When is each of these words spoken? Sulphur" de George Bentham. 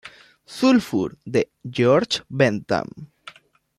Sulphur" 0.53 1.15
de 1.25 1.51
George 1.63 2.23
Bentham. 2.27 3.11